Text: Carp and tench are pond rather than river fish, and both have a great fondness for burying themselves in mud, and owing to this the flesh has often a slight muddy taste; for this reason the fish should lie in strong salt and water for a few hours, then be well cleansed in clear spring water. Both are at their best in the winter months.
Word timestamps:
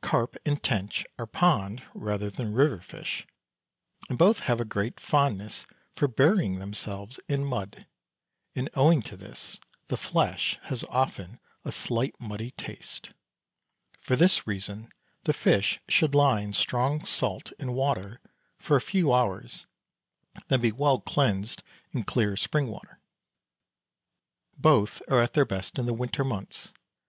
Carp 0.00 0.36
and 0.44 0.60
tench 0.60 1.06
are 1.20 1.26
pond 1.28 1.84
rather 1.94 2.30
than 2.30 2.52
river 2.52 2.80
fish, 2.80 3.24
and 4.08 4.18
both 4.18 4.40
have 4.40 4.60
a 4.60 4.64
great 4.64 4.98
fondness 4.98 5.66
for 5.94 6.08
burying 6.08 6.58
themselves 6.58 7.20
in 7.28 7.44
mud, 7.44 7.86
and 8.56 8.68
owing 8.74 9.00
to 9.02 9.16
this 9.16 9.60
the 9.86 9.96
flesh 9.96 10.58
has 10.64 10.82
often 10.88 11.38
a 11.64 11.70
slight 11.70 12.16
muddy 12.20 12.50
taste; 12.50 13.12
for 14.00 14.16
this 14.16 14.48
reason 14.48 14.90
the 15.22 15.32
fish 15.32 15.78
should 15.88 16.12
lie 16.12 16.40
in 16.40 16.52
strong 16.52 17.04
salt 17.04 17.52
and 17.60 17.72
water 17.72 18.20
for 18.58 18.76
a 18.76 18.80
few 18.80 19.12
hours, 19.12 19.68
then 20.48 20.60
be 20.60 20.72
well 20.72 20.98
cleansed 20.98 21.62
in 21.92 22.02
clear 22.02 22.36
spring 22.36 22.66
water. 22.66 22.98
Both 24.56 25.02
are 25.06 25.22
at 25.22 25.34
their 25.34 25.46
best 25.46 25.78
in 25.78 25.86
the 25.86 25.94
winter 25.94 26.24
months. 26.24 26.72